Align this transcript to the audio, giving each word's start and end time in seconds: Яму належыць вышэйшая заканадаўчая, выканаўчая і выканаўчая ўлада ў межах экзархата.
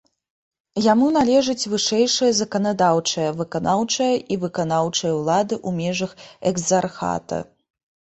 Яму 0.83 1.07
належыць 1.17 1.69
вышэйшая 1.73 2.29
заканадаўчая, 2.37 3.27
выканаўчая 3.41 4.07
і 4.15 4.35
выканаўчая 4.45 5.13
ўлада 5.19 5.55
ў 5.67 5.91
межах 5.91 6.11
экзархата. 6.53 7.39